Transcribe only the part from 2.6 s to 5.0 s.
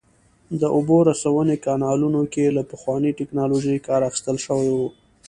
پخوانۍ ټکنالوژۍ کار اخیستل شوی و